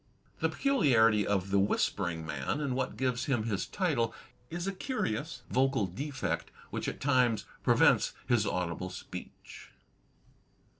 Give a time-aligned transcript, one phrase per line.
[0.41, 4.15] "The peculiarity of "The Whispering Man," and what gives him his title,
[4.49, 9.69] is a curious vocal defect which at times prevents his audible speech.